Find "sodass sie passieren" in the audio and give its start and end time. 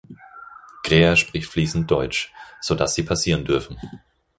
2.59-3.45